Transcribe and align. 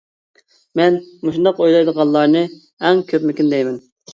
مەن 0.79 0.97
مۇشۇنداق 1.27 1.61
ئويلايدىغانلارنى 1.65 2.43
ئەڭ 2.57 3.07
كۆپمىكى 3.13 3.51
دەيمەن. 3.55 3.79